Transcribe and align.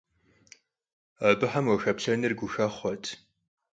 Абыхэм 1.29 1.65
уахэплъэныр 1.67 2.33
гухэхъуэт! 2.39 3.03